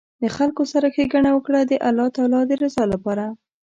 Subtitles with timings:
[0.21, 3.25] د خلکو سره ښیګڼه وکړه د الله تعالي د رضا لپاره